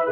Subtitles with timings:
[0.00, 0.08] Hello,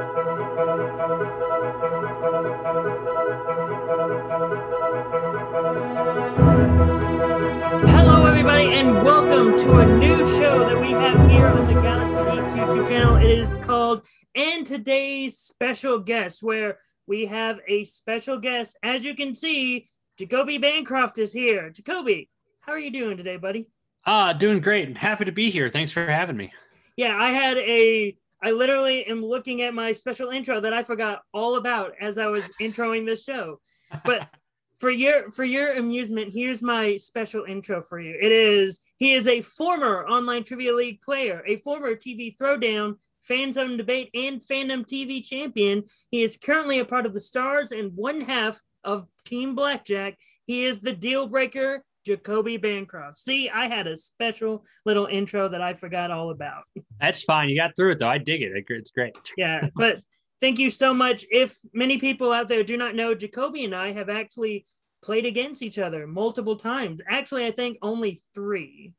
[8.26, 12.54] everybody, and welcome to a new show that we have here on the Galaxy Geeks
[12.54, 13.16] YouTube channel.
[13.16, 18.76] It is called And Today's Special Guest, where we have a special guest.
[18.82, 21.70] As you can see, Jacoby Bancroft is here.
[21.70, 22.28] Jacoby,
[22.60, 23.68] how are you doing today, buddy?
[24.04, 24.98] Ah, doing great.
[24.98, 25.70] Happy to be here.
[25.70, 26.52] Thanks for having me.
[26.94, 28.18] Yeah, I had a.
[28.42, 32.26] I literally am looking at my special intro that I forgot all about as I
[32.26, 33.60] was introing this show.
[34.04, 34.28] But
[34.78, 38.16] for your for your amusement, here's my special intro for you.
[38.20, 43.52] It is he is a former online trivia league player, a former TV throwdown, fan
[43.52, 45.84] zone debate, and fandom TV champion.
[46.10, 50.16] He is currently a part of the stars and one half of Team Blackjack.
[50.46, 53.20] He is the deal breaker, Jacoby Bancroft.
[53.20, 56.62] See, I had a special little intro that I forgot all about.
[57.00, 57.50] That's fine.
[57.50, 58.08] You got through it though.
[58.08, 58.52] I dig it.
[58.70, 59.14] It's great.
[59.36, 60.00] Yeah, but
[60.40, 61.26] thank you so much.
[61.30, 64.64] If many people out there do not know, Jacoby and I have actually
[65.04, 67.00] played against each other multiple times.
[67.06, 68.94] Actually, I think only three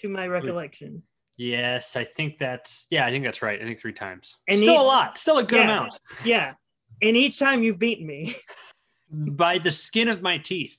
[0.00, 1.02] to my recollection.
[1.38, 3.58] Yes, I think that's yeah, I think that's right.
[3.60, 4.36] I think three times.
[4.46, 5.18] And Still each- a lot.
[5.18, 5.64] Still a good Yeah.
[5.64, 5.98] amount.
[6.22, 6.52] Yeah.
[7.00, 8.36] And each time you've beaten me.
[9.10, 10.76] By the skin of my teeth.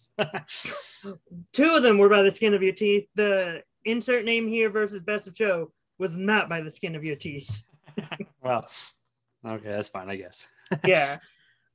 [1.53, 3.07] Two of them were by the skin of your teeth.
[3.15, 7.15] The insert name here versus best of show was not by the skin of your
[7.15, 7.63] teeth.
[8.43, 8.67] well,
[9.45, 10.47] okay, that's fine, I guess.
[10.85, 11.17] yeah.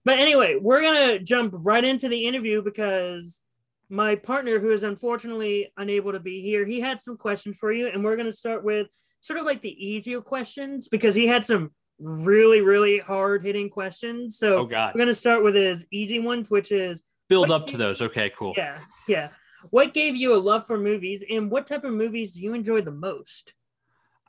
[0.04, 3.40] But anyway, we're going to jump right into the interview because
[3.88, 7.88] my partner, who is unfortunately unable to be here, he had some questions for you.
[7.88, 8.88] And we're going to start with
[9.20, 11.70] sort of like the easier questions because he had some
[12.00, 14.38] really, really hard hitting questions.
[14.38, 17.02] So Oh we're going to start with his easy ones, which is
[17.32, 18.02] Build what up do to those.
[18.02, 18.54] Okay, cool.
[18.56, 19.30] yeah, yeah.
[19.70, 22.82] What gave you a love for movies and what type of movies do you enjoy
[22.82, 23.54] the most?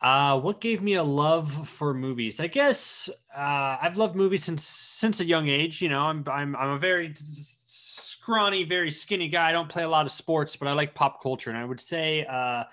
[0.01, 2.39] Uh, what gave me a love for movies?
[2.39, 5.81] I guess uh, I've loved movies since since a young age.
[5.81, 7.15] You know, I'm I'm I'm a very
[7.67, 9.49] scrawny, very skinny guy.
[9.49, 11.79] I don't play a lot of sports, but I like pop culture, and I would
[11.79, 12.65] say uh,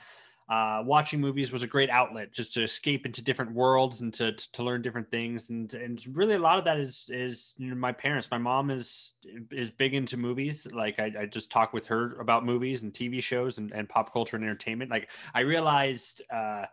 [0.50, 4.33] uh, watching movies was a great outlet just to escape into different worlds and to
[4.33, 5.49] to learn different things.
[5.49, 8.28] And and really, a lot of that is is you know, my parents.
[8.33, 9.12] My mom is
[9.53, 10.66] is big into movies.
[10.72, 14.12] Like I, I just talk with her about movies and TV shows and, and pop
[14.12, 14.91] culture and entertainment.
[14.91, 16.22] Like I realized.
[16.33, 16.65] Uh,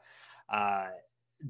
[0.50, 0.88] uh,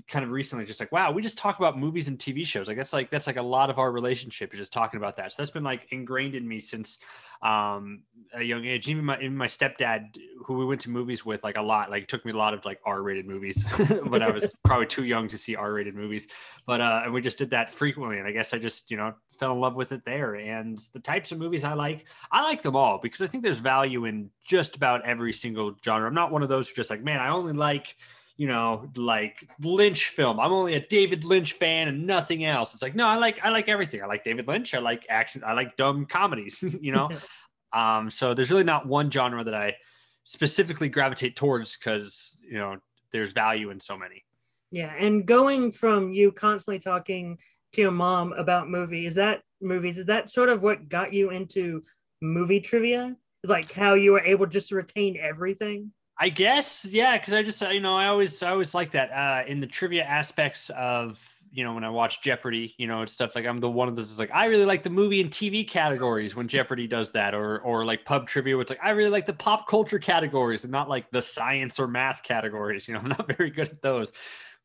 [0.07, 2.67] kind of recently just like wow we just talk about movies and tv shows.
[2.67, 5.31] Like that's like that's like a lot of our relationship is just talking about that.
[5.31, 6.97] So that's been like ingrained in me since
[7.41, 8.03] um
[8.33, 8.89] a young age.
[8.89, 12.07] Even my even my stepdad who we went to movies with like a lot like
[12.07, 13.65] took me a lot of like r-rated movies
[14.05, 16.27] but i was probably too young to see r-rated movies.
[16.65, 19.13] But uh and we just did that frequently and i guess i just you know
[19.39, 20.35] fell in love with it there.
[20.35, 23.59] And the types of movies i like i like them all because i think there's
[23.59, 26.07] value in just about every single genre.
[26.07, 27.95] I'm not one of those who just like man i only like
[28.37, 30.39] you know, like Lynch film.
[30.39, 32.73] I'm only a David Lynch fan and nothing else.
[32.73, 34.01] It's like, no, I like I like everything.
[34.03, 34.75] I like David Lynch.
[34.75, 35.43] I like action.
[35.45, 37.09] I like dumb comedies, you know.
[37.73, 39.75] um, so there's really not one genre that I
[40.23, 42.77] specifically gravitate towards because you know
[43.11, 44.23] there's value in so many.
[44.71, 47.39] Yeah, and going from you constantly talking
[47.73, 51.31] to your mom about movies, is that movies is that sort of what got you
[51.31, 51.81] into
[52.21, 53.15] movie trivia?
[53.43, 55.91] Like how you were able just to retain everything?
[56.19, 59.11] I guess, yeah, because I just uh, you know I always I always like that
[59.11, 63.09] uh, in the trivia aspects of you know when I watch Jeopardy, you know, and
[63.09, 65.29] stuff like I'm the one of those is like I really like the movie and
[65.29, 69.11] TV categories when Jeopardy does that, or or like pub trivia, it's like I really
[69.11, 72.87] like the pop culture categories and not like the science or math categories.
[72.87, 74.11] You know, I'm not very good at those,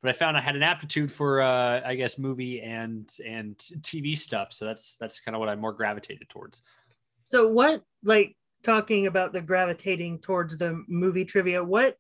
[0.01, 4.17] but I found I had an aptitude for uh, I guess movie and and TV
[4.17, 6.63] stuff, so that's that's kind of what I more gravitated towards.
[7.25, 11.97] So what like talking about the gravitating towards the movie trivia, what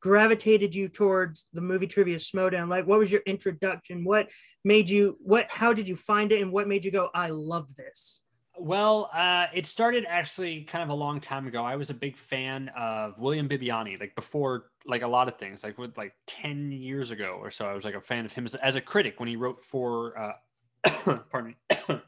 [0.00, 2.68] gravitated you towards the movie trivia Schmoedown?
[2.68, 4.04] Like what was your introduction?
[4.04, 4.30] What
[4.64, 7.74] made you what how did you find it and what made you go, I love
[7.76, 8.20] this?
[8.58, 11.62] Well, uh, it started actually kind of a long time ago.
[11.62, 15.62] I was a big fan of William Bibbiani, like before, like a lot of things,
[15.62, 17.66] like with like 10 years ago or so.
[17.66, 20.18] I was like a fan of him as, as a critic when he wrote for,
[20.18, 22.00] uh, pardon me.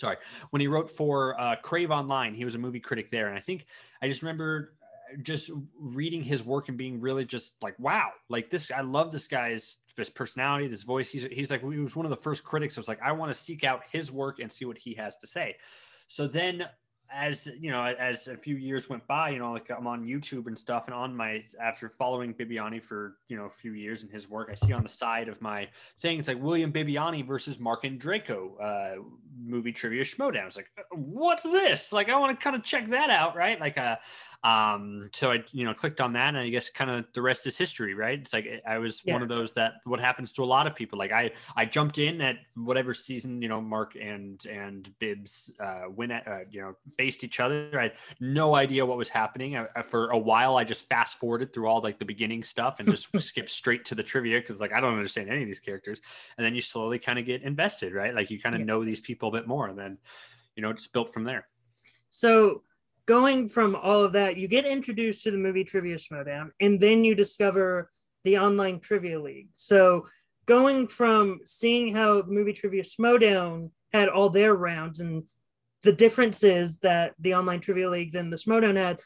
[0.00, 0.16] Sorry,
[0.50, 3.28] when he wrote for uh, Crave Online, he was a movie critic there.
[3.28, 3.66] And I think
[4.02, 4.72] I just remember
[5.22, 9.26] just reading his work and being really just like, wow, like this, I love this
[9.26, 11.10] guy's this personality, this voice.
[11.10, 12.78] He's, he's like, he was one of the first critics.
[12.78, 15.16] I was like, I want to seek out his work and see what he has
[15.18, 15.56] to say.
[16.06, 16.66] So then
[17.12, 20.46] as you know, as a few years went by, you know, like I'm on YouTube
[20.46, 24.10] and stuff, and on my after following Bibbiani for you know a few years and
[24.10, 25.68] his work, I see on the side of my
[26.00, 29.02] thing, it's like William Bibbiani versus Marc Andreyko uh,
[29.42, 30.46] movie trivia schmoedown.
[30.46, 31.92] It's like, what's this?
[31.92, 33.60] Like, I want to kind of check that out, right?
[33.60, 33.96] Like, uh,
[34.42, 37.46] Um, so I, you know, clicked on that and I guess kind of the rest
[37.46, 38.18] is history, right?
[38.18, 39.12] It's like I was yeah.
[39.12, 40.98] one of those that what happens to a lot of people.
[40.98, 45.82] Like I, I jumped in at whatever season, you know, Mark and and Bibbs uh,
[45.88, 47.70] win at, uh, you know, faced each other.
[47.78, 49.58] I had no idea what was happening.
[49.58, 52.88] I, for a while, I just fast forwarded through all like the beginning stuff and
[52.88, 56.00] just skipped straight to the trivia because like I don't understand any of these characters.
[56.38, 58.14] And then you slowly kind of get invested, right?
[58.14, 58.66] Like you kind of yeah.
[58.68, 59.98] know these people a bit more, and then
[60.56, 61.46] you know it's built from there.
[62.10, 62.62] So
[63.10, 67.02] going from all of that, you get introduced to the movie Trivia Schmoedown, and then
[67.02, 67.90] you discover
[68.22, 69.48] the online trivia league.
[69.56, 70.06] So
[70.46, 75.24] going from seeing how the movie Trivia Schmoedown had all their rounds and
[75.82, 79.00] the differences that the online trivia leagues and the Schmoedown had,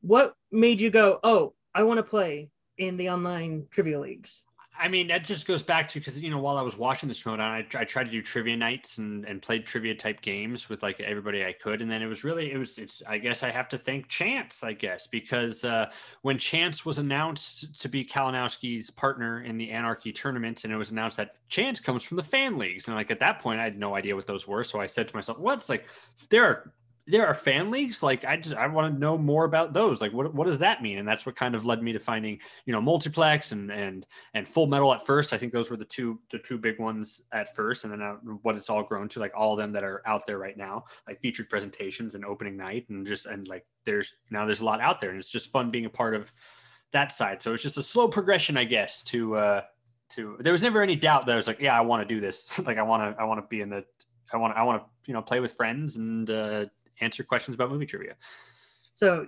[0.00, 2.48] what made you go, oh, I want to play
[2.78, 4.44] in the online trivia leagues?
[4.76, 7.14] I mean, that just goes back to because you know while I was watching the
[7.14, 10.82] Schmoedown, I, I tried to do trivia nights and, and played trivia type games with
[10.82, 13.50] like everybody I could, and then it was really it was it's I guess I
[13.50, 15.90] have to thank Chance I guess because uh,
[16.22, 20.90] when Chance was announced to be Kalinowski's partner in the Anarchy tournament, and it was
[20.90, 23.76] announced that Chance comes from the fan leagues, and like at that point I had
[23.76, 25.86] no idea what those were, so I said to myself, "What's like
[26.30, 26.72] there are
[27.06, 30.00] there are fan leagues like i just i want to know more about those.
[30.00, 30.98] Like what, what does that mean?
[30.98, 34.48] And that's what kind of led me to finding you know multiplex and and and
[34.48, 35.32] full metal at first.
[35.32, 37.84] I think those were the two the two big ones at first.
[37.84, 40.24] And then uh, what it's all grown to like all of them that are out
[40.26, 44.46] there right now like featured presentations and opening night and just and like there's now
[44.46, 46.32] there's a lot out there and it's just fun being a part of
[46.92, 47.42] that side.
[47.42, 49.60] So it's just a slow progression i guess to uh
[50.10, 52.20] to there was never any doubt that i was like yeah i want to do
[52.20, 52.60] this.
[52.66, 53.84] Like i want to i want to be in the
[54.32, 56.64] i want i want to you know play with friends and uh
[57.04, 58.14] answer questions about movie trivia.
[58.92, 59.26] So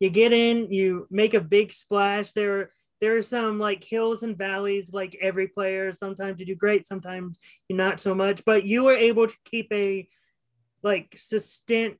[0.00, 2.32] you get in, you make a big splash.
[2.32, 2.70] There,
[3.00, 5.92] there are some like hills and valleys, like every player.
[5.92, 7.38] Sometimes you do great, sometimes
[7.68, 8.44] you not so much.
[8.44, 10.06] But you were able to keep a
[10.82, 11.96] like sustain.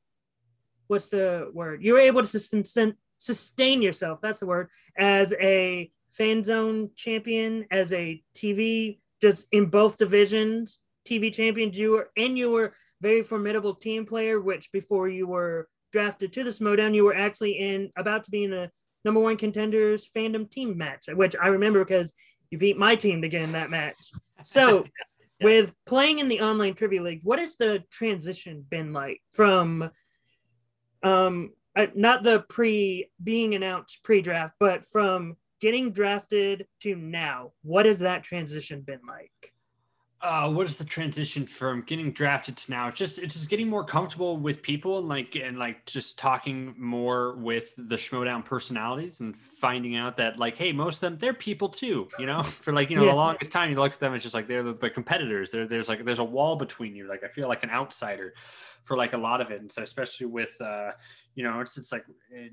[0.86, 1.82] What's the word?
[1.82, 4.20] You were able to sustain sustain yourself.
[4.22, 10.80] That's the word as a fan zone champion, as a TV, just in both divisions,
[11.08, 11.78] TV champions.
[11.78, 16.44] You were and you were very formidable team player, which before you were drafted to
[16.44, 18.70] the Schmoedown, you were actually in about to be in a
[19.05, 22.12] number one contenders fandom team match, which I remember because
[22.50, 23.96] you beat my team to get in that match.
[24.43, 24.84] So
[25.40, 25.44] yeah.
[25.44, 29.90] with playing in the online trivia league, what has the transition been like from
[31.02, 37.87] um uh, not the pre being announced pre-draft, but from getting drafted to now, what
[37.87, 39.52] has that transition been like?
[40.20, 42.88] Uh, what is the transition from getting drafted to now?
[42.88, 46.74] It's just it's just getting more comfortable with people and like and like just talking
[46.76, 51.34] more with the Schmoedown personalities and finding out that like, hey, most of them they're
[51.34, 52.08] people too.
[52.18, 53.10] You know, for like you know yeah.
[53.10, 55.50] the longest time you look at them, it's just like they're the, the competitors.
[55.50, 57.06] There, there's like there's a wall between you.
[57.06, 58.34] Like I feel like an outsider
[58.84, 60.90] for like a lot of it, and so especially with uh,
[61.34, 62.52] you know, it's it's like it,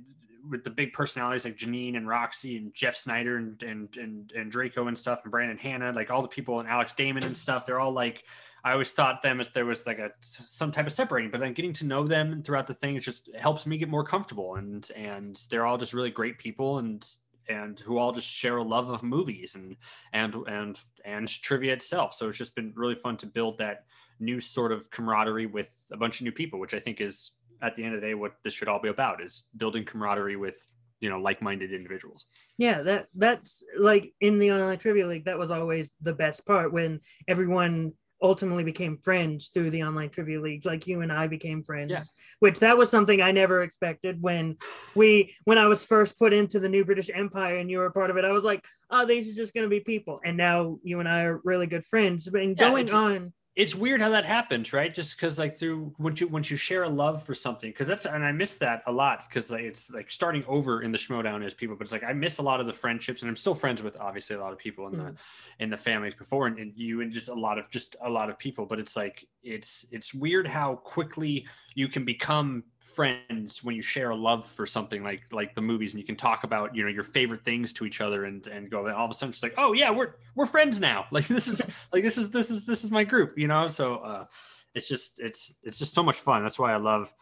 [0.49, 4.51] with the big personalities like Janine and Roxy and Jeff Sneider and and and, and
[4.51, 7.65] Andreyko and stuff and Brandon Hanna, like all the people and Alex Damon and stuff.
[7.65, 8.25] They're all like
[8.63, 11.53] I always thought them as there was like a some type of separating, but then
[11.53, 14.55] getting to know them throughout the thing, it just helps me get more comfortable.
[14.55, 17.05] And and they're all just really great people and
[17.47, 19.77] and who all just share a love of movies and
[20.13, 22.13] and and and trivia itself.
[22.13, 23.85] So it's just been really fun to build that
[24.19, 27.31] new sort of camaraderie with a bunch of new people, which I think is
[27.61, 30.35] at the end of the day what this should all be about is building camaraderie
[30.35, 30.57] with
[30.99, 32.25] you know like-minded individuals.
[32.57, 36.71] Yeah that that's like in the online trivia league that was always the best part
[36.71, 41.61] when everyone ultimately became friends through the online trivia leagues like you and i became
[41.61, 42.01] friends yeah.
[42.39, 44.55] which that was something i never expected when
[44.95, 47.91] we when i was first put into the new british empire and you were a
[47.91, 50.21] part of it i was like oh these are just going to be people.
[50.23, 52.29] And now you and i are really good friends.
[52.29, 54.93] But yeah, going on it's weird how that happens, right?
[54.93, 58.05] Just because like through once you once you share a love for something, because that's
[58.05, 61.45] and I miss that a lot because like, it's like starting over in the Schmoedown
[61.45, 63.55] as people, but it's like I miss a lot of the friendships, and I'm still
[63.55, 64.97] friends with obviously a lot of people in mm.
[64.97, 68.09] the in the families before, and, and you and just a lot of just a
[68.09, 73.63] lot of people, but it's like it's it's weird how quickly you can become friends
[73.63, 76.45] when you share a love for something like like the movies and you can talk
[76.45, 79.13] about you know your favorite things to each other and and go all of a
[79.13, 81.05] sudden it's like oh yeah we're we're friends now.
[81.11, 81.61] Like this is
[81.93, 83.67] like this is this is this is my group you know?
[83.67, 84.25] So uh
[84.73, 86.41] it's just it's it's just so much fun.
[86.41, 87.13] That's why i love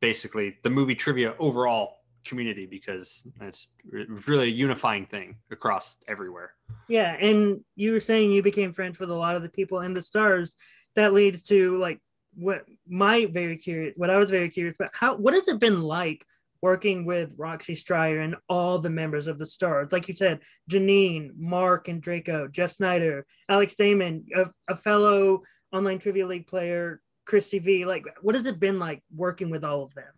[0.00, 6.52] basically the movie trivia overall community because it's really a unifying thing across everywhere.
[6.88, 9.94] Yeah and you were saying you became friends with a lot of the people in
[9.94, 10.54] the stars.
[10.96, 12.00] That leads to like
[12.40, 15.82] what my very curious what I was very curious about how what has it been
[15.82, 16.24] like
[16.62, 19.92] working with Roxy Striar and all the members of the stars?
[19.92, 25.42] Like you said Janine Marc Andreyko Jeff Sneider, Alex Damon a, a fellow
[25.72, 27.84] online trivia league player Christy V.
[27.84, 30.12] Like what has it been like working with all of them?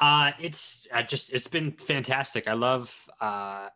[0.00, 2.48] Uh, it's uh, just it's been fantastic.
[2.48, 3.68] I love uh,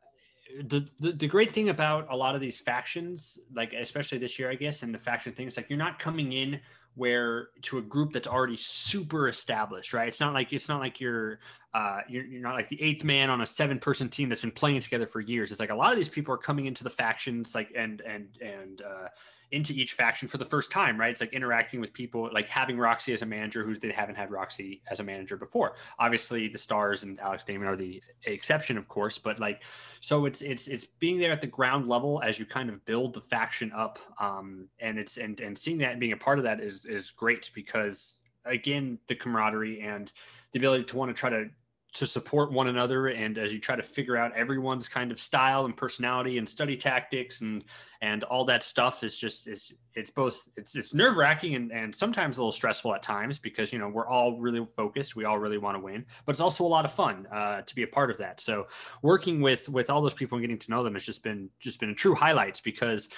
[0.63, 4.51] the, the the great thing about a lot of these factions, like especially this year,
[4.51, 6.61] I guess, and the faction things, like you're not coming in
[6.97, 10.09] where to a group that's already super established, right?
[10.09, 11.39] It's not like it's not like you're
[11.73, 14.53] uh, you're, you're not like the eighth man on a seven person team that's been
[14.53, 15.51] playing together for years.
[15.51, 18.29] It's like a lot of these people are coming into the factions, like and and
[18.41, 19.09] and uh,
[19.51, 21.11] into each faction for the first time, right?
[21.11, 24.31] It's like interacting with people, like having Roxy as a manager who they haven't had
[24.31, 25.77] Roxy as a manager before.
[25.99, 29.63] Obviously, the stars and Alex Damon are the exception, of course, but like,
[30.01, 33.15] so it's it's it's being there at the ground level as you kind of build
[33.15, 36.45] the faction up, um, and it's and and seeing that and being a part of
[36.45, 40.13] that is is great because again, the camaraderie and
[40.53, 41.47] the ability to want to try to
[41.95, 45.65] to support one another and as you try to figure out everyone's kind of style
[45.65, 47.65] and personality and study tactics and
[48.03, 52.37] and all that stuff is just it's it's both it's it's nerve-wracking and, and sometimes
[52.37, 55.59] a little stressful at times because you know we're all really focused we all really
[55.59, 58.11] want to win but it's also a lot of fun uh, to be a part
[58.11, 58.41] of that.
[58.41, 58.67] So
[59.03, 61.81] working with with all those people and getting to know them has just been just
[61.81, 63.09] been a true highlights because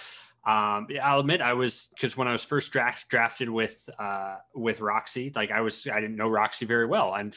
[0.44, 4.80] um, I'll admit I was because when I was first draft, drafted with uh, with
[4.80, 7.14] Roxy, like I was I didn't know Roxy very well.
[7.14, 7.36] And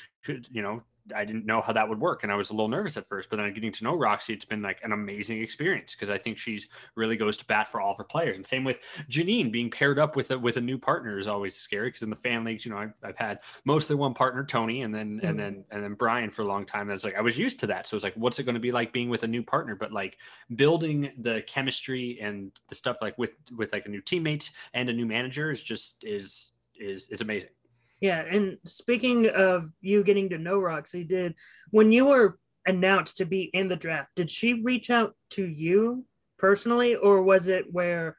[0.51, 0.81] you know
[1.15, 3.29] I didn't know how that would work, and I was a little nervous at first.
[3.29, 6.37] But then getting to know Roxy, it's been like an amazing experience because I think
[6.37, 8.35] she's really goes to bat for all of her players.
[8.35, 11.55] And same with Janine being paired up with a with a new partner is always
[11.55, 14.81] scary because in the fan leagues, you know, I've, I've had mostly one partner, Tony,
[14.81, 15.27] and then mm-hmm.
[15.27, 16.89] and then and then Brian for a long time.
[16.89, 18.59] And it's like I was used to that, so it's like, what's it going to
[18.59, 19.75] be like being with a new partner?
[19.75, 20.17] But like
[20.55, 24.93] building the chemistry and the stuff like with with like a new teammate and a
[24.93, 27.49] new manager is just is is is amazing.
[28.01, 31.35] Yeah, and speaking of you getting to know Roxy, did
[31.71, 36.05] when you were announced to be in the draft, did she reach out to you
[36.37, 38.15] personally, or was it where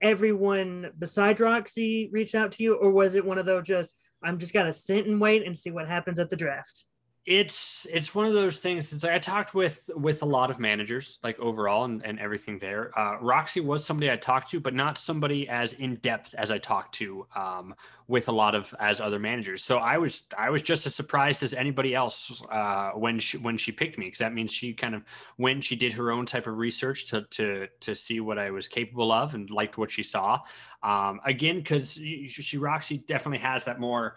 [0.00, 4.38] everyone beside Roxy reached out to you, or was it one of those just I'm
[4.38, 6.84] just gotta sit and wait and see what happens at the draft?
[7.26, 10.60] It's it's one of those things it's like i talked with with a lot of
[10.60, 12.96] managers like overall and, and everything there.
[12.96, 16.58] Uh, roxy was somebody i talked to but not somebody as in depth as i
[16.58, 17.74] talked to um,
[18.06, 19.64] with a lot of as other managers.
[19.64, 23.56] So i was i was just as surprised as anybody else uh, when she when
[23.56, 25.02] she picked me because that means she kind of
[25.36, 28.68] went she did her own type of research to to to see what i was
[28.68, 30.40] capable of and liked what she saw.
[30.84, 34.14] Um, again because she, she roxy definitely has that more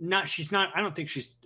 [0.00, 1.36] not she's not i don't think she's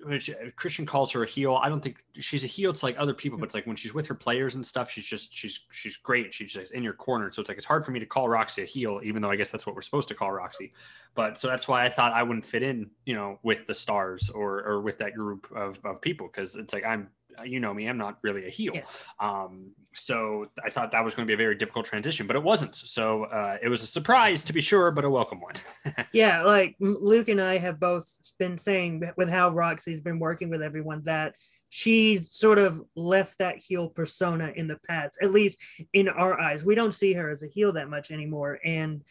[0.57, 3.37] christian calls her a heel i don't think she's a heel to like other people
[3.39, 6.33] but it's like when she's with her players and stuff she's just she's she's great.
[6.33, 7.31] She's just in your corner.
[7.31, 9.37] So it's like it's hard for me to call roxy a heel even though i
[9.37, 10.71] guess that's what we're supposed to call roxy.
[11.15, 14.31] But so that's why i thought i wouldn't fit in you know with the stars
[14.31, 17.09] or or with that group of, of people because it's like i'm
[17.45, 18.83] you know me i'm not really a heel yeah.
[19.21, 22.43] um so I thought that was going to be a very difficult transition, but it
[22.43, 22.75] wasn't.
[22.75, 25.55] So uh, it was a surprise to be sure, but a welcome one.
[26.12, 30.62] yeah, like Luke and I have both been saying with how Roxy's been working with
[30.62, 31.37] everyone that
[31.71, 35.61] she sort of left that heel persona in the past, at least
[35.93, 36.64] in our eyes.
[36.64, 38.59] We don't see her as a heel that much anymore.
[38.64, 39.03] And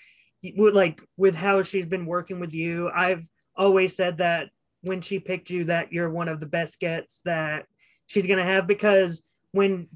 [0.57, 4.49] like with how she's been working with you, I've always said that
[4.81, 7.65] when she picked you, that you're one of the best gets that
[8.13, 9.87] she's going to have because when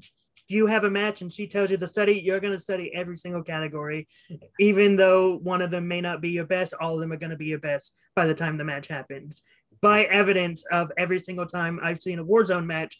[0.48, 3.16] you have a match and she tells you to study, you're going to study every
[3.16, 4.06] single category.
[4.58, 7.30] Even though one of them may not be your best, all of them are going
[7.30, 9.42] to be your best by the time the match happens.
[9.80, 12.98] By evidence of every single time I've seen a Warzone match,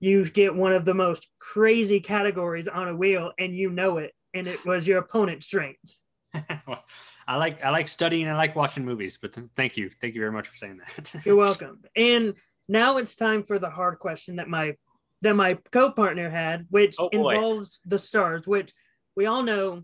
[0.00, 4.12] you get one of the most crazy categories on a wheel and you know it,
[4.34, 6.00] and it was your opponent's strength.
[6.34, 8.28] I like I like studying.
[8.28, 9.18] I like watching movies.
[9.20, 11.24] But thank you, thank you very much for saying that.
[11.24, 11.82] You're welcome.
[11.94, 12.34] And
[12.70, 14.76] now it's time for the hard question that my
[15.22, 18.72] that my co-partner had, which oh involves the stars, which
[19.16, 19.82] we all know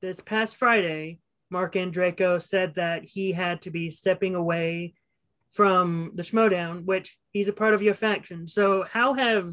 [0.00, 1.18] this past Friday,
[1.50, 4.94] Marc Andreyko said that he had to be stepping away
[5.50, 8.46] from the Schmoedown, which he's a part of your faction.
[8.46, 9.52] So how have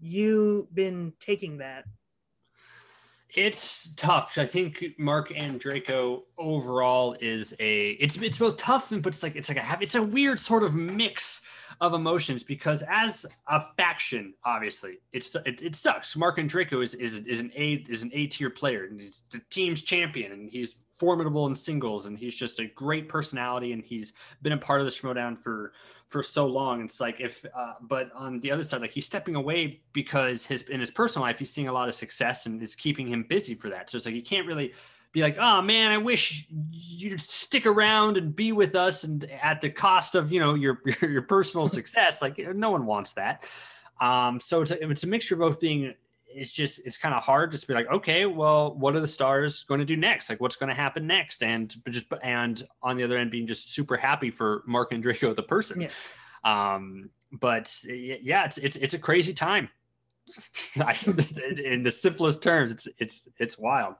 [0.00, 1.84] you been taking that?
[3.38, 4.36] It's tough.
[4.36, 9.36] I think Marc Andreyko overall is a it's it's both tough and but it's like
[9.36, 11.42] it's like a it's a weird sort of mix
[11.80, 16.16] of emotions because as a faction, obviously, it's it, it sucks.
[16.16, 19.40] Marc Andreyko is, is is an A is an A tier player and he's the
[19.50, 24.12] team's champion and he's formidable in singles and he's just a great personality and he's
[24.42, 25.72] been a part of the Schmoedown for
[26.08, 26.82] for so long.
[26.82, 30.62] It's like if uh, but on the other side, like he's stepping away because his
[30.62, 33.54] in his personal life he's seeing a lot of success and is keeping him busy
[33.54, 33.90] for that.
[33.90, 34.72] So it's like he can't really
[35.12, 39.60] be like, oh man, I wish you'd stick around and be with us, and at
[39.60, 42.22] the cost of you know your your, your personal success.
[42.22, 43.46] Like no one wants that.
[44.00, 45.94] Um, so it's a, it's a mixture of both being.
[46.30, 49.06] It's just it's kind of hard just to be like, okay, well, what are the
[49.06, 50.28] stars going to do next?
[50.28, 51.42] Like, what's going to happen next?
[51.42, 55.42] And just and on the other end, being just super happy for Marc Andreyko the
[55.42, 55.80] person.
[55.80, 55.88] Yeah.
[56.44, 59.68] Um, but yeah, it's it's it's a crazy time.
[61.64, 63.94] in the simplest terms, it's it's it's wild.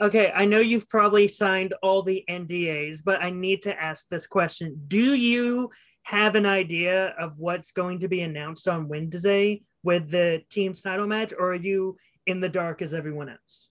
[0.00, 4.26] Okay, I know you've probably signed all the NDAs, but I need to ask this
[4.26, 4.80] question.
[4.88, 5.70] Do you
[6.04, 11.06] have an idea of what's going to be announced on Wednesday with the team's title
[11.06, 11.96] match, or are you
[12.26, 13.70] in the dark as everyone else?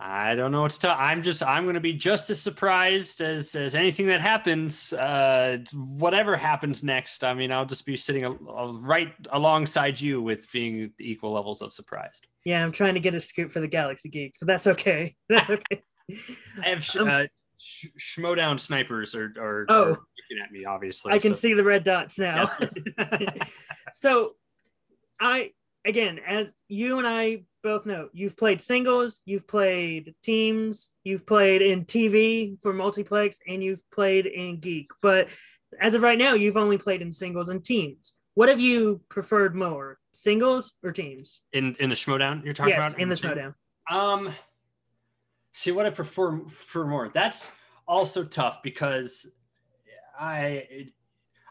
[0.00, 0.96] I don't know what to tell.
[0.96, 4.92] I'm just I'm going to be just as surprised as as anything that happens.
[4.92, 10.22] Uh, whatever happens next, I mean, I'll just be sitting a, a right alongside you
[10.22, 12.28] with being equal levels of surprised.
[12.44, 15.14] Yeah, I'm trying to get a scoop for the Galaxy Geeks, but that's okay.
[15.28, 15.82] That's okay.
[16.62, 17.24] I have um, uh,
[17.58, 20.64] sh- Schmoedown snipers are, are, oh, are looking at me.
[20.64, 21.40] Obviously, I can so.
[21.40, 22.50] see the red dots now.
[23.94, 24.34] so,
[25.20, 25.52] I
[25.84, 31.62] again, as you and I both know you've played singles, you've played teams, you've played
[31.62, 34.90] in TV for multiplex, and you've played in geek.
[35.02, 35.30] But
[35.80, 38.14] as of right now, you've only played in singles and teams.
[38.34, 41.40] What have you preferred more, singles or teams?
[41.52, 43.00] In in the Schmoedown you're talking yes, about?
[43.00, 43.54] in the Schmoedown.
[43.90, 44.34] Um,
[45.52, 47.10] see what I prefer for more.
[47.12, 47.50] That's
[47.86, 49.30] also tough because
[50.18, 50.88] I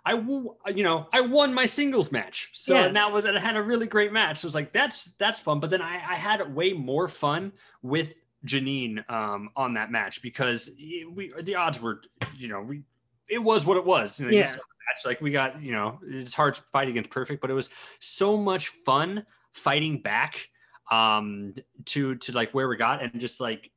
[0.06, 2.50] I, you know, I won my singles match.
[2.54, 2.88] So yeah.
[2.88, 4.38] that was, I had a really great match.
[4.38, 5.60] So it was like, that's, that's fun.
[5.60, 7.52] But then I, I had way more fun
[7.82, 12.02] with Janine um, on that match because we, the odds were,
[12.38, 12.84] you know, we,
[13.28, 14.18] it was what it was.
[14.18, 14.52] You know, yeah.
[14.52, 15.06] Match.
[15.06, 18.38] Like we got, you know, it's hard to fight against perfect, but it was so
[18.38, 20.48] much fun fighting back
[20.90, 23.72] um to to like where we got and just like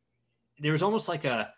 [0.60, 1.52] there was almost like a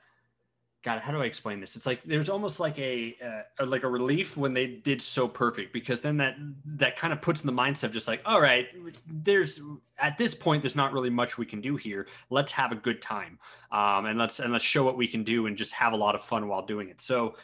[0.82, 1.76] God, how do I explain this?
[1.76, 5.28] It's like there's almost like a, uh, a, like a relief when they did so
[5.28, 8.40] perfect because then that that kind of puts in the mindset of just like, all
[8.40, 8.66] right,
[9.06, 9.61] there's
[9.99, 12.09] at this point there's not really much we can do here.
[12.30, 13.38] Let's have a good time,
[13.71, 16.16] um, and let's and let's show what we can do and just have a lot
[16.16, 17.00] of fun while doing it.
[17.00, 17.37] So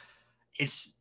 [0.58, 0.96] it's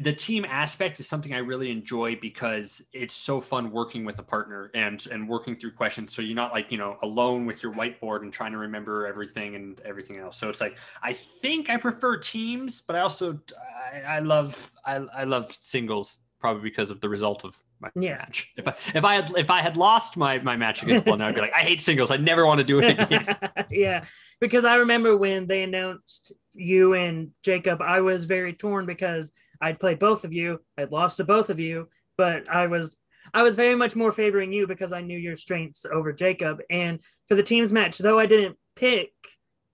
[0.00, 4.22] the team aspect is something I really enjoy because it's so fun working with a
[4.22, 6.14] partner and and working through questions.
[6.14, 9.54] So you're not like you know alone with your whiteboard and trying to remember everything
[9.54, 10.36] and everything else.
[10.36, 13.40] So it's like I think I prefer teams, but I also
[13.92, 18.16] I, I love I, I love singles probably because of the result of my yeah.
[18.16, 18.52] match.
[18.56, 21.34] If I if I had if I had lost my my match against one, I'd
[21.34, 22.10] be like I hate singles.
[22.10, 23.36] I never want to do it again.
[23.70, 24.04] yeah,
[24.40, 29.80] because I remember when they announced you and Jacob, I was very torn because I'd
[29.80, 30.60] played both of you.
[30.76, 32.96] I'd lost to both of you, but I was
[33.34, 36.60] I was very much more favoring you because I knew your strengths over Jacob.
[36.70, 39.12] And for the teams match, though I didn't pick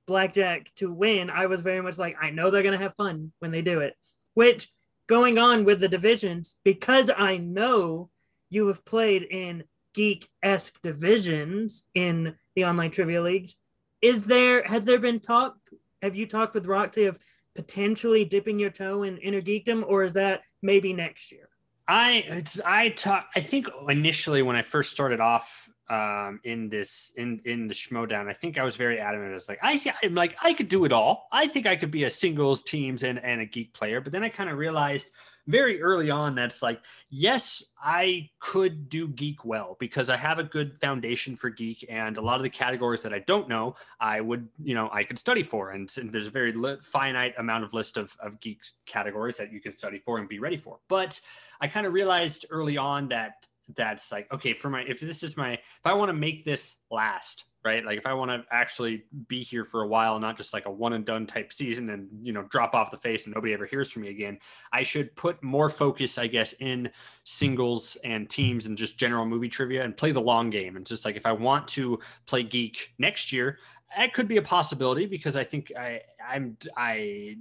[0.07, 3.51] Blackjack to win, I was very much like, I know they're gonna have fun when
[3.51, 3.95] they do it.
[4.35, 4.69] Which
[5.13, 8.09] going on with the divisions, because I know
[8.49, 13.57] you have played in geek-esque divisions in the online trivia leagues,
[14.01, 15.55] is there has there been talk?
[16.01, 17.19] Have you talked with Roxy of
[17.55, 21.51] potentially dipping your toe in inner geekdom, or is that maybe next year?
[21.87, 27.13] I it's I talk I think initially when I first started off um in this
[27.17, 29.33] in in the schmoedown, I think I was very adamant.
[29.33, 31.29] I was like, I I'm like I could do it all.
[31.31, 34.01] I think I could be a singles teams and and a geek player.
[34.01, 35.11] But then I kind of realized
[35.47, 40.45] very early on that's like, yes, I could do geek well because I have a
[40.45, 44.21] good foundation for geek, and a lot of the categories that I don't know, I
[44.21, 45.73] would, you know, I could study for.
[45.73, 49.53] And, and there's a very li- finite amount of list of, of geek categories that
[49.53, 50.79] you can study for and be ready for.
[50.89, 51.21] But
[51.61, 55.37] I kind of realized early on that that's like, okay, for my, if this is
[55.37, 57.85] my, if I want to make this last, right?
[57.85, 60.71] Like if I want to actually be here for a while, not just like a
[60.71, 63.67] one and done type season and, you know, drop off the face and nobody ever
[63.67, 64.39] hears from me again,
[64.73, 66.91] I should put more focus, I guess, in
[67.25, 70.77] singles and teams and just general movie trivia and play the long game.
[70.77, 73.59] And just like if I want to play geek next year,
[73.97, 77.37] that could be a possibility because I think I I'm I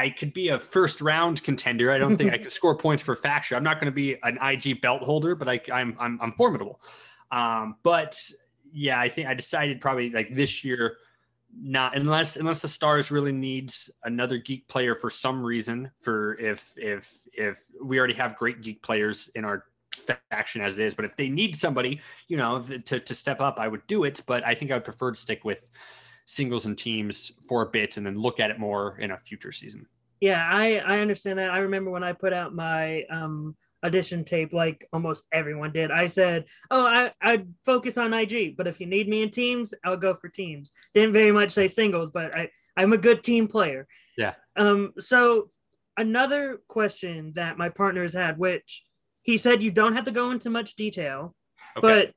[0.00, 1.92] I could be a first round contender.
[1.92, 3.56] I don't think I could score points for faction.
[3.56, 6.80] I'm not going to be an IG belt holder, but I, I'm, I'm, I'm formidable.
[7.30, 8.18] Um, but
[8.72, 10.96] yeah, I think I decided probably like this year,
[11.54, 15.90] not unless unless the stars really needs another geek player for some reason.
[15.96, 19.64] For if if if we already have great geek players in our
[20.30, 23.58] faction as it is, but if they need somebody, you know, to to step up,
[23.58, 24.22] I would do it.
[24.26, 25.68] But I think I would prefer to stick with
[26.30, 29.50] singles and teams for a bit and then look at it more in a future
[29.50, 29.84] season.
[30.20, 31.50] Yeah, I I understand that.
[31.50, 35.90] I remember when I put out my um audition tape like almost everyone did.
[35.90, 39.74] I said, "Oh, I I'd focus on IG, but if you need me in teams,
[39.84, 43.48] I'll go for teams." Didn't very much say singles, but I I'm a good team
[43.48, 43.88] player.
[44.16, 44.34] Yeah.
[44.54, 44.92] Um.
[45.00, 45.50] So
[45.96, 48.84] another question that my partner has had, which
[49.22, 51.34] he said you don't have to go into much detail,
[51.76, 51.80] okay.
[51.80, 52.14] but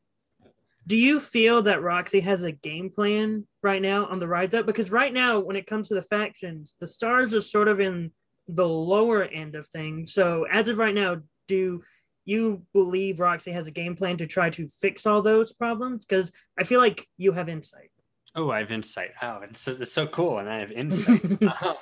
[0.85, 4.65] do you feel that Roxy has a game plan right now on the rise up?
[4.65, 8.11] Because right now, when it comes to the factions, the stars are sort of in
[8.47, 10.13] the lower end of things.
[10.13, 11.83] So as of right now, do
[12.25, 16.05] you believe Roxy has a game plan to try to fix all those problems?
[16.05, 17.89] Because I feel like you have insight.
[18.35, 19.11] Oh, I have insight.
[19.21, 21.23] Oh, it's so, it's so cool, and I have insight.
[21.63, 21.75] um,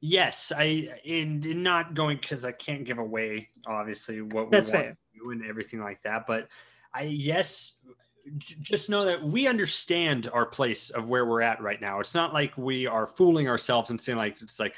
[0.00, 4.86] yes, I in, not going because I can't give away obviously what That's we want
[4.86, 4.92] fair.
[4.92, 6.26] to do and everything like that.
[6.26, 6.48] But
[6.92, 7.76] I yes,
[8.38, 12.00] just know that we understand our place of where we're at right now.
[12.00, 14.76] It's not like we are fooling ourselves and saying like it's like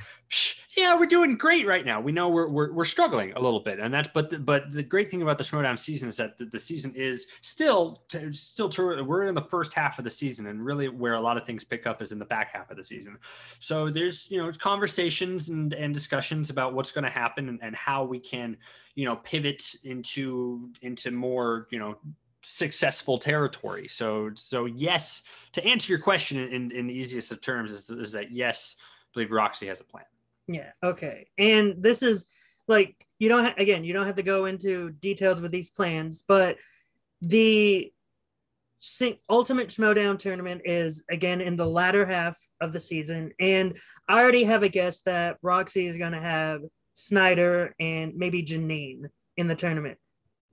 [0.77, 2.01] yeah we're doing great right now.
[2.01, 4.83] We know we're, we're we're struggling a little bit, and that's but the, but the
[4.83, 8.69] great thing about the Schmoedown season is that the, the season is still to, still
[8.71, 11.47] to, we're in the first half of the season, and really where a lot of
[11.47, 13.17] things pick up is in the back half of the season.
[13.59, 17.75] So there's you know conversations and and discussions about what's going to happen and, and
[17.75, 18.57] how we can
[18.95, 21.97] you know pivot into into more you know
[22.43, 23.89] successful territory.
[23.89, 25.23] So so yes,
[25.53, 28.83] to answer your question in, in the easiest of terms is, is that yes, I
[29.15, 30.05] believe Roxy has a plan.
[30.47, 30.71] Yeah.
[30.83, 31.27] Okay.
[31.37, 32.27] And this is
[32.67, 36.23] like you don't ha- again you don't have to go into details with these plans,
[36.27, 36.57] but
[37.21, 37.93] the
[38.81, 43.77] sing- ultimate Schmoedown tournament is again in the latter half of the season, and
[44.09, 46.61] I already have a guess that Roxy is going to have
[46.95, 49.05] Sneider and maybe Janine
[49.37, 49.99] in the tournament.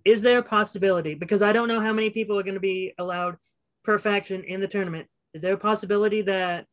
[0.05, 1.15] Is there a possibility?
[1.15, 3.37] Because I don't know how many people are going to be allowed
[3.83, 5.07] per faction in the tournament.
[5.33, 6.67] Is there a possibility that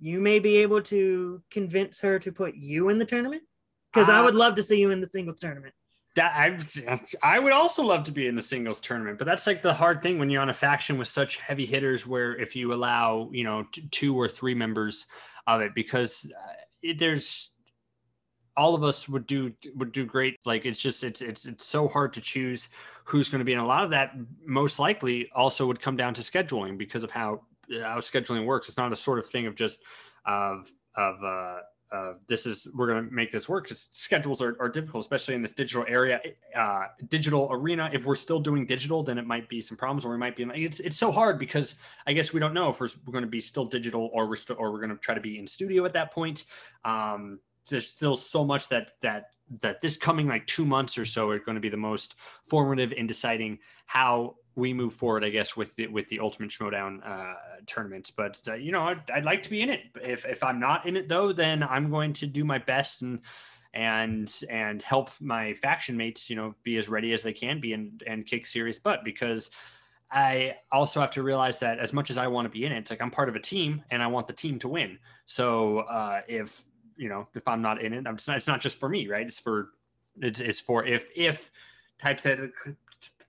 [0.00, 3.42] you may be able to convince her to put you in the tournament?
[3.92, 5.74] Because I Uh, would love to see you in the singles tournament.
[6.16, 9.62] That I, I would also love to be in the singles tournament, but that's like
[9.62, 12.06] the hard thing when you're on a faction with such heavy hitters.
[12.06, 15.06] Where if you allow, you know, t- two or three members
[15.46, 17.51] of it, because uh, it, there's
[18.56, 20.36] all of us would do would do great.
[20.44, 22.68] Like it's just it's it's it's so hard to choose
[23.04, 24.12] who's going to be, and a lot of that
[24.44, 27.42] most likely also would come down to scheduling because of how
[27.82, 28.68] how scheduling works.
[28.68, 29.80] It's not a sort of thing of just
[30.26, 31.22] of of
[31.92, 35.34] uh, this is we're going to make this work because schedules are, are difficult especially
[35.34, 36.18] in this digital area
[36.56, 40.10] uh, digital arena if we're still doing digital then it might be some problems or
[40.10, 41.74] we might be in, it's, it's so hard because
[42.06, 44.36] i guess we don't know if we're, we're going to be still digital or we're
[44.36, 46.44] still or we're going to try to be in studio at that point
[46.86, 47.38] um,
[47.70, 51.38] there's still so much that that that this coming like two months or so are
[51.38, 55.74] going to be the most formative in deciding how we move forward, I guess, with
[55.76, 57.34] the with the Ultimate Schmoedown uh,
[57.66, 58.10] tournaments.
[58.10, 59.80] But uh, you know, I'd, I'd like to be in it.
[60.02, 63.20] If if I'm not in it though, then I'm going to do my best and
[63.74, 67.72] and and help my faction mates, you know, be as ready as they can be
[67.72, 69.50] and and kick serious butt because.
[70.14, 72.76] I also have to realize that as much as I want to be in it,
[72.76, 74.98] it's like I'm part of a team and I want the team to win.
[75.24, 76.66] So uh, if
[77.02, 79.08] you know if I'm not in it, I'm just not, it's not just for me,
[79.08, 79.26] right?
[79.26, 79.70] It's for
[80.20, 81.50] it's, it's for if if
[82.00, 82.76] hypothetically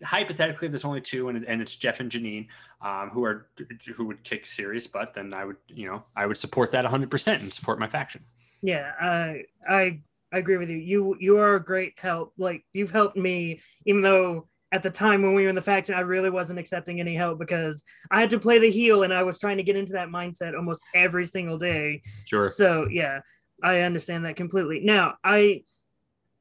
[0.03, 2.47] hypothetically there's only two and, and it's jeff and janine
[2.81, 3.47] um, who are
[3.95, 7.39] who would kick serious butt then i would you know i would support that 100%
[7.39, 8.23] and support my faction
[8.63, 10.77] Yeah, I I I agree with you.
[10.77, 12.33] You you are a great help.
[12.37, 15.93] Like you've helped me, even though at the time when we were in the faction,
[15.93, 19.21] I really wasn't accepting any help because I had to play the heel and I
[19.21, 22.01] was trying to get into that mindset almost every single day.
[22.25, 23.19] sure So yeah,
[23.61, 24.81] I understand that completely.
[24.83, 25.63] Now I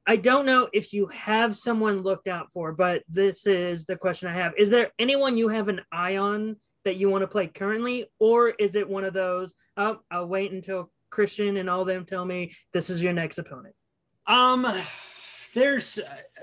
[0.06, 4.28] I don't know if you have someone looked out for, but this is the question
[4.28, 4.52] I have.
[4.58, 8.50] Is there anyone you have an eye on that you want to play currently, or
[8.50, 12.52] is it one of those, oh, I'll wait until Christian and all them tell me
[12.72, 13.76] this is your next opponent?
[14.26, 14.66] Um,
[15.54, 15.98] there's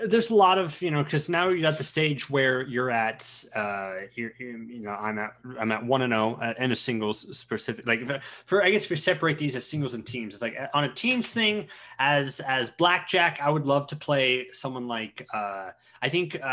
[0.06, 3.44] there's a lot of you know because now you're at the stage where you're at
[3.54, 7.36] uh you're, you you know I'm at I'm at one and zero in a singles
[7.36, 10.42] specific like if, for I guess if we separate these as singles and teams it's
[10.42, 11.66] like on a teams thing
[11.98, 15.70] as as blackjack I would love to play someone like uh
[16.02, 16.46] I think uh,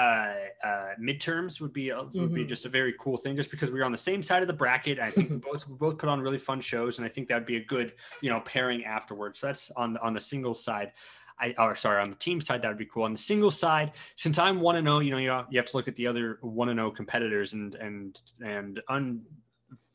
[0.62, 2.50] uh midterms would be a, would be Mhm.
[2.50, 5.00] just a very cool thing just because we're on the same side of the bracket.
[5.00, 7.36] I think we both we both put on really fun shows and I think that
[7.36, 9.40] would be a good you know pairing afterwards.
[9.40, 10.92] So that's on on the singles side
[11.40, 13.04] I or sorry on the team side that would be cool.
[13.04, 15.68] On the single side, since I'm one and zero, you know you have, you have
[15.68, 19.22] to look at the other one and zero competitors and and and un,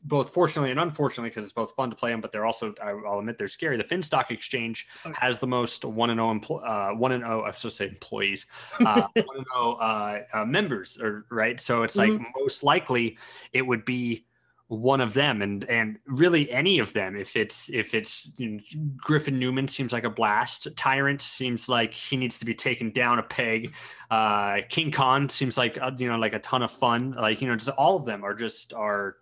[0.03, 3.19] both fortunately and unfortunately because it's both fun to play them, but they're also I'll
[3.19, 3.77] admit they're scary.
[3.77, 5.15] The Finstock Exchange Okay.
[5.19, 8.45] has the most one and zero uh, one and zero I to say employees
[8.85, 11.59] uh, one and zero uh, uh, members or right.
[11.59, 13.17] So it's like most likely
[13.51, 14.25] it would be
[14.67, 17.15] one of them and and really any of them.
[17.15, 18.59] If it's if it's you know,
[18.97, 20.67] griffin newman seems like a blast.
[20.75, 23.73] Tyrant seems like he needs to be taken down a peg.
[24.09, 27.11] Uh king khan seems like uh, you know like a ton of fun.
[27.11, 29.17] Like you know just all of them are just are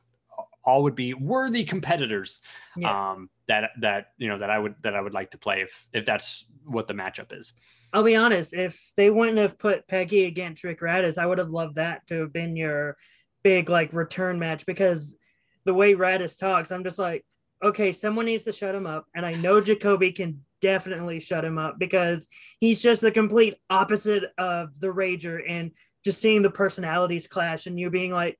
[0.64, 2.40] all would be worthy competitors
[2.78, 3.14] Yeah.
[3.14, 5.88] um that that you know that i would that i would like to play if
[5.92, 7.52] if that's what the matchup is.
[7.94, 11.50] I'll be honest, if they wouldn't have put Peggy against Rick Radis, I would have
[11.50, 12.96] loved that to have been your
[13.44, 15.18] big like return match because
[15.66, 17.26] the way Radis talks, I'm just like,
[17.64, 19.06] okay, someone needs to shut him up.
[19.16, 22.28] And I know Jacoby can definitely shut him up because
[22.60, 25.72] he's just the complete opposite of the Rager and
[26.04, 28.40] just seeing the personalities clash and you being like,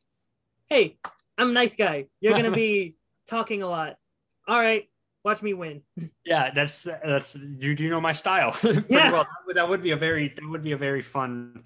[0.70, 0.98] hey,
[1.38, 2.08] I'm a nice guy.
[2.20, 2.96] You're going to be
[3.30, 3.96] talking a lot.
[4.48, 4.90] All right,
[5.24, 5.82] watch me win.
[6.26, 8.56] Yeah, that's that's you do know my style
[8.90, 9.12] Yeah.
[9.12, 9.24] well.
[9.24, 11.64] That would, that would be a very that would be a very fun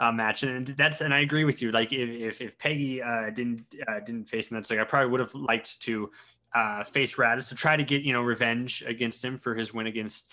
[0.00, 1.72] uh, match, and that's and I agree with you.
[1.72, 5.20] Like if if, Peggy uh, didn't uh, didn't face him, that's like I probably would
[5.20, 6.10] have liked to
[6.54, 9.86] uh, face Radis to try to get you know revenge against him for his win
[9.86, 10.30] against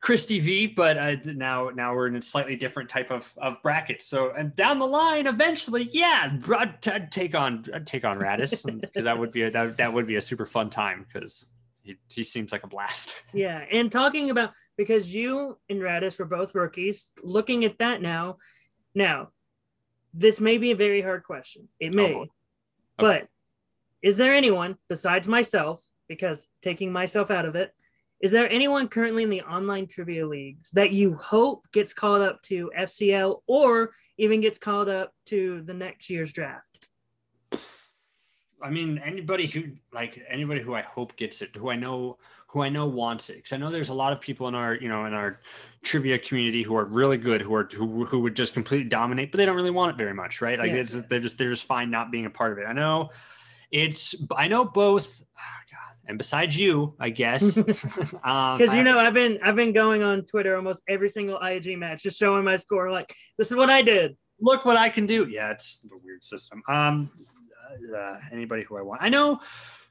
[0.00, 0.66] Christy V.
[0.68, 4.00] But uh, now now we're in a slightly different type of of bracket.
[4.00, 8.80] So and down the line, eventually, yeah, I'd, I'd take on I'd take on Radis
[8.80, 11.46] because that would be a, that, that would be a super fun time because.
[11.84, 13.14] He, he seems like a blast.
[13.32, 18.36] Yeah, and talking about because you and Radis were both rookies, looking at that now,
[18.98, 19.28] now,
[20.12, 21.68] this may be a very hard question.
[21.78, 22.26] It may, oh, boy.
[22.98, 23.28] but
[24.02, 27.72] is there anyone besides myself, because taking myself out of it,
[28.20, 32.42] is there anyone currently in the online trivia leagues that you hope gets called up
[32.42, 36.87] to FCL or even gets called up to the next year's draft?
[38.62, 42.18] I mean, anybody who like anybody who I hope gets it, who I know
[42.48, 44.74] who I know wants it, because I know there's a lot of people in our
[44.74, 45.40] you know in our
[45.82, 49.38] trivia community who are really good, who are who, who would just completely dominate, but
[49.38, 50.58] they don't really want it very much, right?
[50.58, 50.78] Like Yeah.
[50.78, 52.64] it's, they're just they're just fine not being a part of it.
[52.64, 53.10] I know
[53.70, 55.22] it's I know both.
[55.36, 59.72] ah, God, and besides you, I guess, because Because you know, I've been I've been
[59.72, 62.90] going on Twitter almost every single IG match, just showing my score.
[62.90, 64.16] Like this is what I did.
[64.40, 65.28] look what I can do.
[65.28, 66.62] Yeah, it's a weird system.
[66.68, 67.10] Um,
[67.96, 69.40] uh, anybody who I want, I know.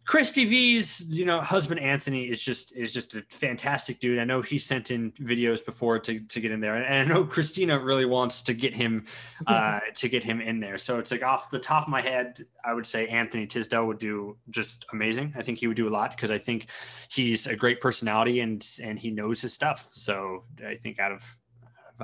[0.07, 4.19] Christy V's, you know, husband Anthony is just is just a fantastic dude.
[4.19, 7.25] I know he sent in videos before to, to get in there, and I know
[7.25, 9.03] Christina really wants to get him
[9.47, 10.77] uh, to get him in there.
[10.77, 13.99] So it's like off the top of my head, I would say Anthony Tisdale would
[13.99, 15.33] do just amazing.
[15.35, 16.67] I think he would do a lot because I think
[17.09, 19.89] he's a great personality and and he knows his stuff.
[19.91, 21.37] So I think out of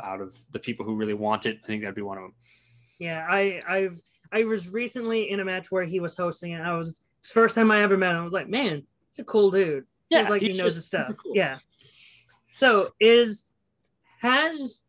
[0.04, 2.34] out of the people who really want it, I think that'd be one of them.
[3.00, 4.02] Yeah, I I've
[4.34, 7.72] I was recently in a match where he was hosting, and I was first time
[7.72, 8.22] I ever met him.
[8.22, 9.86] I was like, man, he's a cool dude.
[10.10, 11.12] Yeah, Feels like he knows just his stuff.
[11.18, 11.34] cool.
[11.36, 11.58] Yeah.
[12.52, 13.44] So is
[14.22, 14.80] has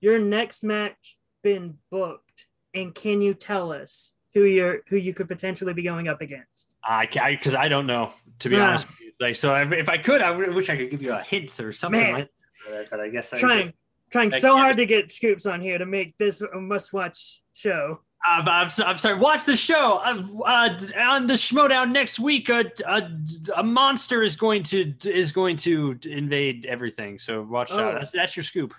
[0.00, 5.28] your next match been booked, and can you tell us who you're who you could
[5.28, 6.74] potentially be going up against?
[6.84, 8.68] I can't because I, don't know to be Yeah.
[8.68, 8.88] honest.
[8.88, 9.12] With you.
[9.20, 11.72] Like so, if, if I could, I wish I could give you a hint or
[11.72, 12.14] something Man.
[12.14, 12.28] like
[12.70, 12.80] that.
[12.80, 13.74] Uh, but I guess I Trying just,
[14.10, 16.92] trying I so can't- hard to get scoops on here to make this a must
[16.94, 18.00] watch show.
[18.24, 19.18] I'm, I'm, I'm sorry.
[19.18, 20.00] Watch the show.
[20.04, 23.10] Uh, uh, on the Schmoedown next week, a, a,
[23.56, 27.18] a monster is going to is going to invade everything.
[27.18, 27.80] So watch Oh.
[27.80, 27.94] out.
[27.94, 28.74] That's, that's your scoop.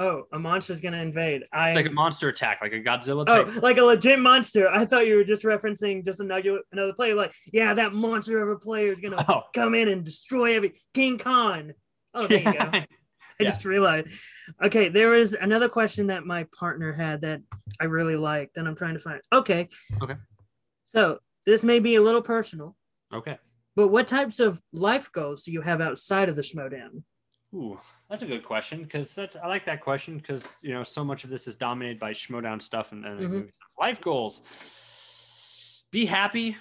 [0.00, 1.42] Oh, a monster's gonna invade.
[1.52, 4.68] I It's like a monster attack, like a Godzilla Oh, like a legit monster.
[4.70, 7.16] I thought you were just referencing just another another player.
[7.16, 10.74] Like, yeah, that monster of a player is gonna Oh, come in and destroy every
[10.94, 11.74] King Khan.
[12.14, 12.70] Oh, there you go.
[13.40, 13.50] I Yeah.
[13.50, 14.08] just realized.
[14.62, 17.40] Okay, there is another question that my partner had that
[17.80, 19.20] I really liked, and I'm trying to find.
[19.32, 19.68] Okay.
[20.02, 20.16] Okay.
[20.86, 22.76] So this may be a little personal,
[23.12, 23.38] okay.
[23.76, 27.02] but what types of life goals do you have outside of the Schmoedown?
[27.54, 27.78] Ooh,
[28.10, 31.24] that's a good question because that's I like that question because you know so much
[31.24, 33.50] of this is dominated by schmoedown stuff and, and Mhm.
[33.78, 34.42] life goals.
[35.90, 36.56] Be happy,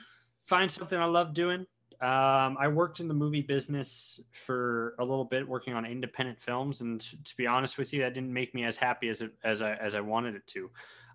[0.48, 1.66] find something I love doing.
[2.00, 6.82] Um, I worked in the movie business for a little bit, working on independent films,
[6.82, 9.62] and to be honest with you, that didn't make me as happy as it, as
[9.62, 10.70] I as I wanted it to.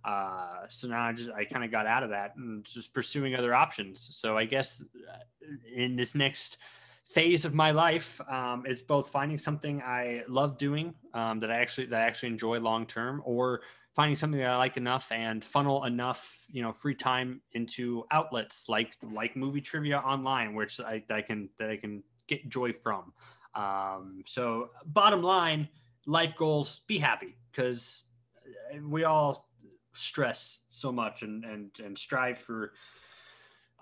[0.04, 3.36] Uh, so now I just I kind of got out of that and just pursuing
[3.36, 4.08] other options.
[4.10, 6.58] So I guess uh, in this next
[7.12, 11.56] phase of my life um, it's both finding something i love doing um, that i
[11.56, 13.60] actually that i actually enjoy long term or
[13.94, 18.68] finding something that i like enough and funnel enough you know free time into outlets
[18.68, 23.12] like like movie trivia online which i, I can that i can get joy from
[23.54, 25.68] um, so bottom line
[26.06, 28.04] life goals be happy because
[28.82, 29.48] we all
[29.92, 32.72] stress so much and and and strive for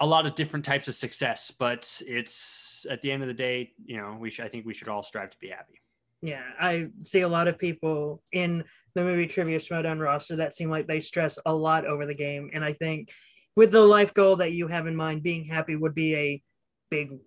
[0.01, 3.73] a lot of different types of success, but it's at the end of the day,
[3.85, 5.80] you know, we should, I think we should all strive to be happy.
[6.23, 10.71] Yeah, I see a lot of people in the movie Trivia Showdown roster that seem
[10.71, 12.51] like they stress a lot over the game.
[12.53, 13.11] And I think
[13.57, 16.43] with the life goal that you have in mind, being happy would be a
[16.91, 17.19] big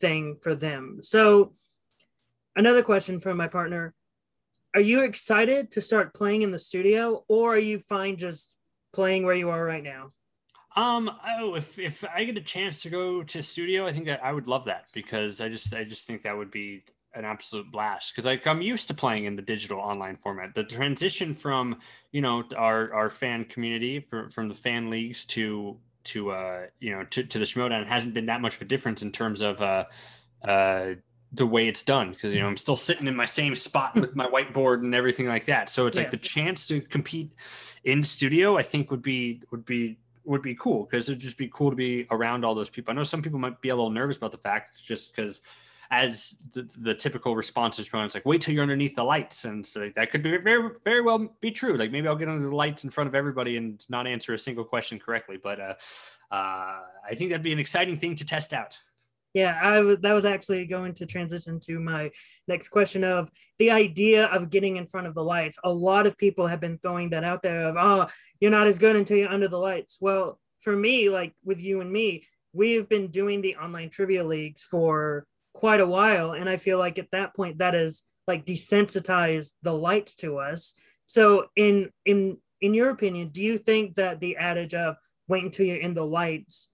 [0.00, 0.98] thing for them.
[1.02, 1.54] So,
[2.54, 3.94] another question from my partner
[4.74, 8.58] Are you excited to start playing in the studio, or are you fine just
[8.92, 10.12] playing where you are right now?
[10.74, 14.24] Um, oh, if if I get a chance to go to studio, I think that
[14.24, 17.70] I would love that because I just I just think that would be an absolute
[17.70, 20.54] blast because I'm used to playing in the digital online format.
[20.54, 21.78] The transition from
[22.10, 26.90] you know our our fan community from from the fan leagues to to uh you
[26.90, 29.60] know to, to the Schmoedown hasn't been that much of a difference in terms of
[29.60, 29.84] uh
[30.46, 30.94] uh
[31.34, 34.16] the way it's done because you know I'm still sitting in my same spot with
[34.16, 35.70] my whiteboard and everything like that.
[35.70, 36.02] So it's Yeah.
[36.04, 37.32] like the chance to compete
[37.84, 41.48] in studio, I think would be would be would be cool because it'd just be
[41.48, 42.92] cool to be around all those people.
[42.92, 45.40] I know some people might be a little nervous about the fact just because
[45.92, 49.64] as the, the typical response is it's like wait till you're underneath the lights and
[49.64, 52.56] so that could be very very well be true like maybe i'll get under the
[52.56, 55.74] lights in front of everybody and not answer a single question correctly but uh,
[56.32, 58.78] uh, i think that'd be an exciting thing to test out
[59.34, 62.10] Yeah, I that was actually going to transition to my
[62.48, 65.58] next question of the idea of getting in front of the lights.
[65.64, 68.76] A lot of people have been throwing that out there of oh, you're not as
[68.76, 69.96] good until you're under the lights.
[70.00, 74.62] Well, for me, like with you and me, we've been doing the online trivia leagues
[74.62, 75.24] for
[75.54, 79.72] quite a while, and I feel like at that point that is like desensitized the
[79.72, 80.74] lights to us.
[81.06, 84.96] So in in in your opinion, do you think that the adage of
[85.28, 86.68] wait until you're in the lights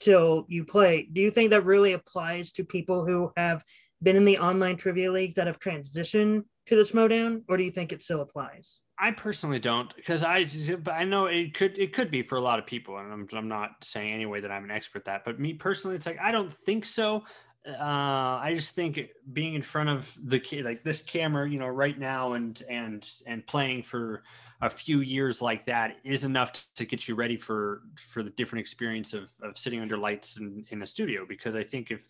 [0.00, 1.08] till you play.
[1.10, 3.64] Do you think that really applies to people who have
[4.02, 7.70] been in the online trivia league that have transitioned to the Schmoedown, or do you
[7.70, 8.80] think it still applies?
[8.98, 10.46] I personally don't because I
[10.86, 13.48] I know it could it could be for a lot of people and I'm, I'm
[13.48, 16.30] not saying anyway that I'm an expert at that but me personally it's like I
[16.30, 17.24] don't think so
[17.66, 19.00] uh, I just think
[19.32, 23.46] being in front of the like this camera you know right now and and and
[23.46, 24.22] playing for
[24.60, 28.60] a few years like that is enough to get you ready for for the different
[28.60, 32.08] experience of of sitting under lights in, in a studio because I think if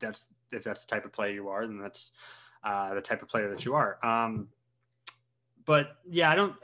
[0.00, 2.12] that's if that's the type of player you are then that's
[2.64, 4.48] uh, the type of player that you are um,
[5.66, 6.54] but yeah, I don't.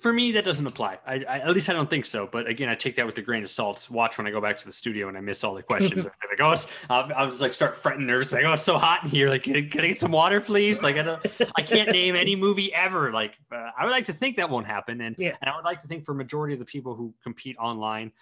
[0.00, 0.98] For me, that doesn't apply.
[1.06, 2.26] I, I at least I don't think so.
[2.30, 3.88] But again, I take that with a grain of salt.
[3.90, 6.04] Watch when I go back to the studio and I miss all the questions.
[6.22, 8.32] I'm like, oh, it's, I I was like, start fretting nervous.
[8.32, 9.28] Like, oh, it's so hot in here.
[9.30, 10.82] Like, can, can I get some water, please?
[10.82, 13.12] Like, I don't, I can't name any movie ever.
[13.12, 15.00] Like, uh, I would like to think that won't happen.
[15.00, 15.36] And Yeah.
[15.40, 18.12] and I would like to think for majority of the people who compete online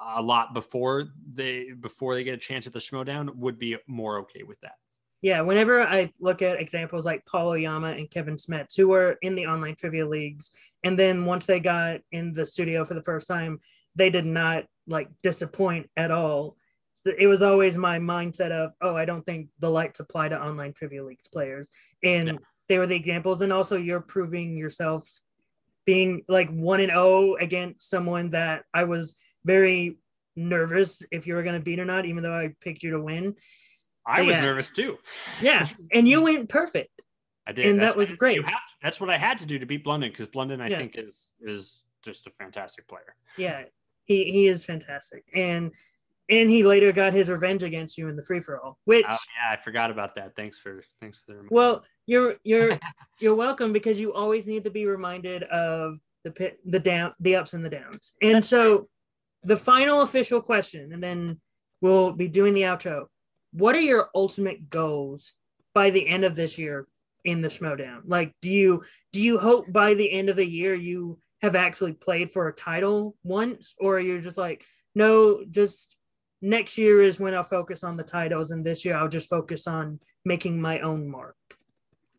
[0.00, 4.18] a lot before they before they get a chance at the Schmoedown would be more
[4.20, 4.76] okay with that.
[5.20, 9.34] Yeah, whenever I look at examples like Paul Oyama and Kevin Smets, who were in
[9.34, 10.52] the online trivia leagues,
[10.84, 13.58] and then once they got in the studio for the first time,
[13.96, 16.56] they did not like disappoint at all.
[16.94, 20.40] So it was always my mindset of, oh, I don't think the lights apply to
[20.40, 21.68] online trivia leagues players,
[22.02, 22.34] and Yeah.
[22.68, 23.42] they were the examples.
[23.42, 25.08] And also, you're proving yourself
[25.84, 29.98] being like one and zero against someone that I was very
[30.36, 33.00] nervous if you were going to beat or not, even though I picked you to
[33.00, 33.34] win.
[34.08, 34.42] I was Yeah.
[34.42, 34.98] nervous too.
[35.40, 37.02] Yeah, and you went perfect.
[37.46, 37.66] I did.
[37.66, 38.36] And That's that was great.
[38.36, 40.68] You have to, that's what I had to do to beat Blunden because Blunden, I
[40.68, 40.78] Yeah.
[40.78, 43.14] think, is is just a fantastic player.
[43.36, 43.64] Yeah,
[44.04, 45.72] he he is fantastic, and
[46.30, 48.78] and he later got his revenge against you in the free for all.
[48.84, 50.34] Which, Oh yeah, I forgot about that.
[50.36, 51.54] Thanks for thanks for the reminder.
[51.54, 52.78] well, you're you're
[53.20, 57.36] you're welcome because you always need to be reminded of the pit, the down, the
[57.36, 58.12] ups and the downs.
[58.20, 58.88] And so,
[59.44, 61.40] the final official question, and then
[61.80, 63.06] we'll be doing the outro.
[63.58, 65.34] What are your ultimate goals
[65.74, 66.86] by the end of this year
[67.24, 68.02] in the Schmoedown?
[68.04, 71.92] Like, do you do you hope by the end of the year you have actually
[71.92, 75.96] played for a title once, or you're just like, no, just
[76.40, 79.66] next year is when I'll focus on the titles, and this year I'll just focus
[79.66, 81.36] on making my own mark.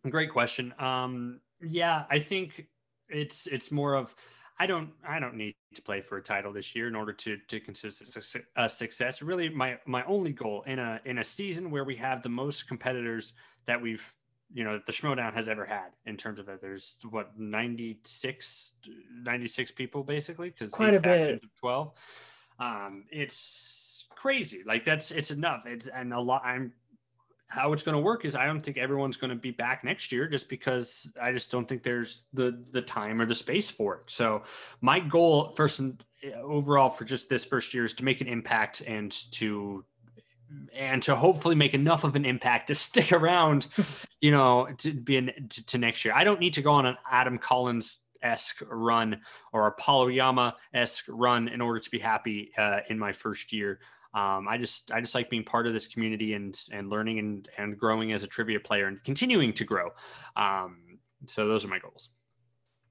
[0.10, 0.73] Great question.
[0.78, 2.67] Um, yeah, I think
[3.08, 4.13] it's it's more of
[4.60, 7.38] I don't I don't need to play for a title this year in order to
[7.48, 7.93] to consider
[8.58, 9.22] a success.
[9.22, 12.67] Really, my my only goal in a in a season where we have the most
[12.67, 13.34] competitors
[13.65, 14.13] that we've
[14.54, 16.62] you know the Schmoedown has ever had in terms of it.
[16.62, 18.74] There's what 96
[19.24, 21.36] 96 people basically because Quite a bit.
[21.36, 21.91] of 12.
[22.60, 24.63] Um, it's crazy.
[24.65, 25.63] Like that's it's enough.
[25.65, 26.43] It's and a lot.
[26.43, 26.74] I'm
[27.49, 30.12] how it's going to work is I don't think everyone's going to be back next
[30.12, 33.95] year just because I just don't think there's the the time or the space for
[33.95, 34.01] it.
[34.05, 34.43] So
[34.81, 36.03] my goal first and
[36.43, 39.83] overall for just this first year is to make an impact and to
[40.73, 43.65] and to hopefully make enough of an impact to stick around,
[44.21, 46.13] you know, to be in to, to next year.
[46.15, 49.21] I don't need to go on an Adam Collins esque run
[49.53, 53.51] or a Paul Oyama esque run in order to be happy uh, in my first
[53.51, 53.79] year
[54.13, 57.48] um, I just I just like being part of this community and and learning and
[57.58, 59.89] and growing as a trivia player and continuing to grow.
[60.36, 62.10] Um, so those are my goals.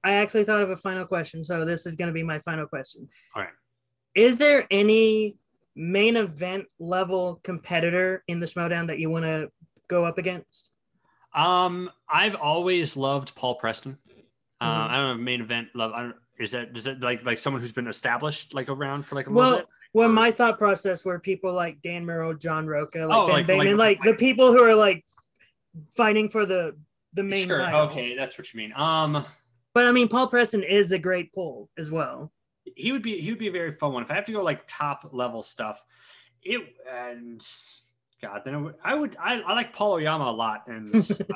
[0.03, 2.65] I actually thought of a final question, so this is going to be my final
[2.65, 3.07] question.
[3.35, 3.51] All right.
[4.15, 5.35] Is there any
[5.75, 9.49] main event level competitor in the Schmoedown that you want to
[9.89, 10.71] go up against?
[11.35, 13.97] Um, I've always loved Paul Preston.
[14.61, 14.89] Uh, Mhm.
[14.89, 15.91] I don't know main event love.
[15.93, 19.15] I don't, is that is it like like someone who's been established like around for
[19.15, 19.67] like a little Well, bit?
[19.93, 23.47] Well, my thought process were people like Dan Murrell, John Rocha, like Oh, Ben like-
[23.47, 25.03] Bateman, like- like, the people who are like
[25.95, 26.75] fighting for the
[27.13, 27.57] the main Sure.
[27.57, 27.81] title.
[27.87, 28.71] Okay, that's what you mean.
[28.75, 29.25] Um,
[29.73, 32.31] But I mean, Paul Preston is a great pull as well.
[32.75, 34.03] he would be he would be a very fun one.
[34.03, 35.83] If I have to go like top level stuff,
[36.43, 37.43] it and
[38.21, 41.33] God, then I would I, I like Paul Oyama a lot, and uh,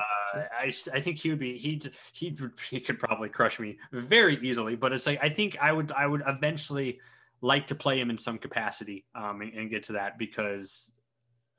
[0.60, 1.80] I I think he would be he
[2.12, 2.36] he
[2.70, 4.76] he could probably crush me very easily.
[4.76, 7.00] But it's like I think I would I would eventually
[7.44, 10.92] like to play him in some capacity um, and, and get to that because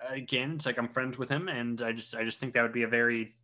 [0.09, 2.73] again, it's like I'm friends with him, and I just I just think that would
[2.73, 3.35] be a very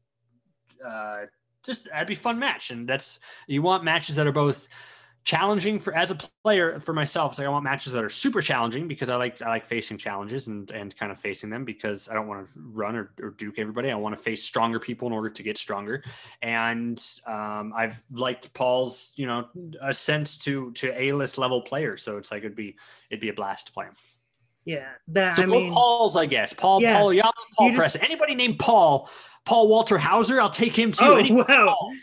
[0.86, 1.26] uh,
[1.64, 4.68] just that'd be fun match, and that's you want matches that are both
[5.24, 7.36] challenging for as a player for myself.
[7.36, 10.48] So I want matches that are super challenging because I like I like facing challenges
[10.48, 13.60] and and kind of facing them because I don't want to run or, or duke
[13.60, 13.92] everybody.
[13.92, 16.04] I want to face stronger people in order to get stronger.
[16.42, 19.48] And um, I've liked Paul's you know
[19.82, 21.98] ascent to to a list level player.
[21.98, 22.76] So it's like it'd be
[23.10, 23.96] it'd be a blast to play him.
[24.66, 26.54] Yeah, that so I mean, Paul's, I guess.
[26.54, 26.98] Paul, Yeah.
[26.98, 27.96] Paul Yama, Paul You Press.
[27.96, 29.10] Anybody named Paul,
[29.44, 31.04] Paul Walter Hauser, I'll take him too.
[31.04, 31.46] Oh, Any- wow.
[31.48, 31.94] Paul.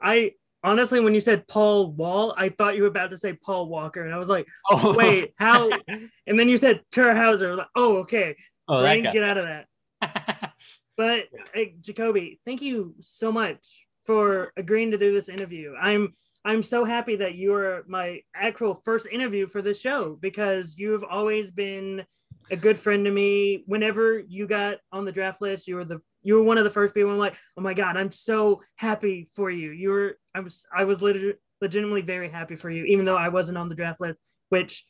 [0.00, 3.68] I honestly, when you said Paul Wall, I thought you were about to say Paul
[3.68, 5.70] Walker, and I was like, Oh, wait, how?
[5.88, 7.56] and then you said Terhauser.
[7.56, 8.36] Like, oh, okay,
[8.68, 10.52] oh, brain, get out of that.
[11.00, 15.72] But hey, Jacoby, thank you so much for agreeing to do this interview.
[15.80, 16.12] I'm
[16.44, 20.92] I'm so happy that you are my actual first interview for this show because you
[20.92, 22.04] have always been
[22.50, 23.64] a good friend to me.
[23.64, 26.70] Whenever you got on the draft list, you were the you were one of the
[26.70, 27.10] first people.
[27.10, 29.70] I'm like, oh my god, I'm so happy for you.
[29.70, 33.28] You were I was I was lit- legitimately very happy for you, even though I
[33.28, 34.18] wasn't on the draft list.
[34.48, 34.84] Which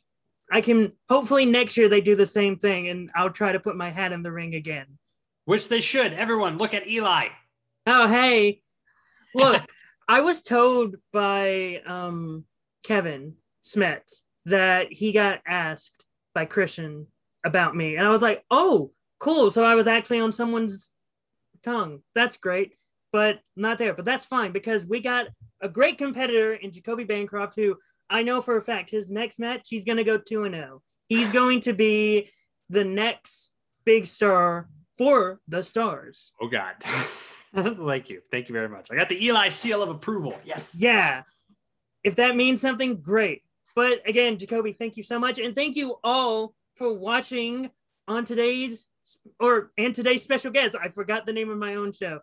[0.51, 3.75] I can hopefully next year they do the same thing, and I'll try to put
[3.75, 4.97] my hat in the ring again.
[5.45, 6.13] Which they should.
[6.13, 7.27] Everyone, look at Eli.
[7.87, 8.61] Oh, hey.
[9.33, 9.63] Look,
[10.07, 12.45] I was told by um,
[12.83, 17.07] Kevin Smets that he got asked by Christian
[17.43, 17.95] about me.
[17.95, 19.51] And I was like, oh, cool.
[19.51, 20.90] So I was actually on someone's
[21.63, 22.01] tongue.
[22.15, 22.75] That's great,
[23.11, 23.93] but not there.
[23.93, 25.27] But that's fine because we got
[25.61, 27.77] a great competitor in Jacoby Bancroft who
[28.09, 30.81] I know for a fact his next match, he's going to go 2 and 0.
[31.07, 32.29] He's going to be
[32.69, 33.51] the next
[33.85, 36.33] big star for the stars.
[36.41, 36.75] Oh God.
[37.53, 38.21] Thank you.
[38.31, 38.89] Thank you very much.
[38.91, 40.39] I got the Eli seal of approval.
[40.45, 40.75] Yes.
[40.79, 41.23] Yeah.
[42.03, 43.43] If that means something, great.
[43.75, 45.39] But again, Jacoby, thank you so much.
[45.39, 47.69] And thank you all for watching
[48.07, 48.87] on today's
[49.39, 50.75] or and today's special guest.
[50.81, 52.19] I forgot the name of my own show.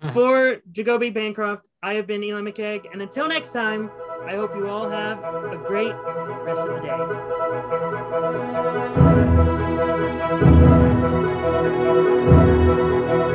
[0.00, 0.10] Hmm.
[0.10, 2.92] For Jacoby Bancroft, I have been Eli McKegg.
[2.92, 3.90] And until next time,
[4.26, 5.94] I hope you all have a great
[6.44, 6.86] rest of the
[13.26, 13.31] day.